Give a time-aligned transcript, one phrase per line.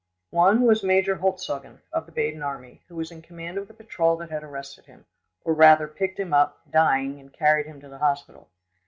[0.31, 4.17] One was Major Holzungen, of the Baden army, who was in command of the patrol
[4.17, 5.05] that had arrested him,
[5.45, 8.49] or rather picked him up, dying, and carried him to the hospital.